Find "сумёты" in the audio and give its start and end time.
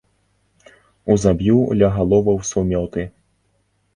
2.53-3.01